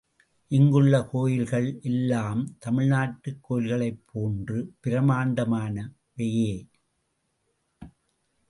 [0.47, 6.67] இங்குள்ள கோயில்கள் எல்லாம், தமிழ்நாட்டுக் கோயில்களைப் போன்று பிரம்மாண்டமானவையே.